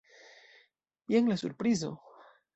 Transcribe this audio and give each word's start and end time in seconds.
Jen 1.13 1.31
la 1.33 1.39
surprizo. 1.43 1.93